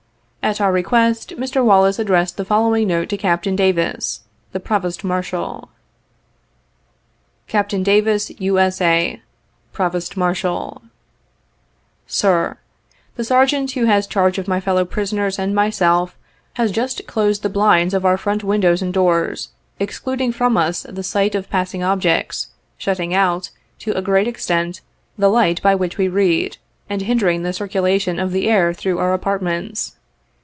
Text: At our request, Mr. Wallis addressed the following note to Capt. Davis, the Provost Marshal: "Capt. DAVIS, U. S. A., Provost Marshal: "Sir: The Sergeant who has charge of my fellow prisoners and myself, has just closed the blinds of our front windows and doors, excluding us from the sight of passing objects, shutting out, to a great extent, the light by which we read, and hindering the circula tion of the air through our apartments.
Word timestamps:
At 0.43 0.59
our 0.59 0.71
request, 0.71 1.29
Mr. 1.37 1.63
Wallis 1.63 1.99
addressed 1.99 2.35
the 2.35 2.43
following 2.43 2.87
note 2.87 3.09
to 3.09 3.15
Capt. 3.15 3.45
Davis, 3.55 4.21
the 4.53 4.59
Provost 4.59 5.03
Marshal: 5.03 5.69
"Capt. 7.47 7.69
DAVIS, 7.83 8.31
U. 8.39 8.57
S. 8.57 8.81
A., 8.81 9.21
Provost 9.71 10.17
Marshal: 10.17 10.81
"Sir: 12.07 12.57
The 13.15 13.23
Sergeant 13.23 13.71
who 13.73 13.85
has 13.85 14.07
charge 14.07 14.39
of 14.39 14.47
my 14.47 14.59
fellow 14.59 14.83
prisoners 14.83 15.37
and 15.37 15.53
myself, 15.53 16.17
has 16.55 16.71
just 16.71 17.05
closed 17.05 17.43
the 17.43 17.47
blinds 17.47 17.93
of 17.93 18.03
our 18.03 18.17
front 18.17 18.43
windows 18.43 18.81
and 18.81 18.91
doors, 18.91 19.49
excluding 19.79 20.33
us 20.33 20.35
from 20.35 20.55
the 20.95 21.03
sight 21.03 21.35
of 21.35 21.51
passing 21.51 21.83
objects, 21.83 22.47
shutting 22.79 23.13
out, 23.13 23.51
to 23.77 23.91
a 23.91 24.01
great 24.01 24.27
extent, 24.27 24.81
the 25.19 25.29
light 25.29 25.61
by 25.61 25.75
which 25.75 25.99
we 25.99 26.07
read, 26.07 26.57
and 26.89 27.03
hindering 27.03 27.43
the 27.43 27.49
circula 27.51 28.01
tion 28.01 28.19
of 28.19 28.31
the 28.31 28.49
air 28.49 28.73
through 28.73 28.97
our 28.97 29.13
apartments. 29.13 29.97